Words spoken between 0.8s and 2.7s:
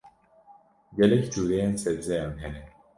Gelek cureyên sebzeyan hene.